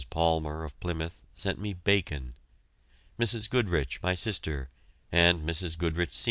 Palmer, 0.09 0.63
of 0.63 0.79
Plymouth, 0.79 1.21
sent 1.35 1.59
me 1.59 1.73
bacon; 1.73 2.33
Mrs. 3.19 3.47
Goodrich, 3.47 4.01
my 4.01 4.15
sister, 4.15 4.67
and 5.11 5.47
Mrs. 5.47 5.77
Goodrich, 5.77 6.11
Sr. 6.13 6.19